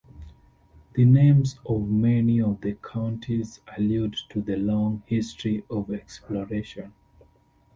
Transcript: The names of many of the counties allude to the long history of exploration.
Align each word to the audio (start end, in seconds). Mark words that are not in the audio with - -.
The 0.95 1.05
names 1.05 1.59
of 1.63 1.87
many 1.87 2.41
of 2.41 2.61
the 2.61 2.73
counties 2.73 3.59
allude 3.77 4.15
to 4.29 4.41
the 4.41 4.57
long 4.57 5.03
history 5.05 5.63
of 5.69 5.91
exploration. 5.93 6.91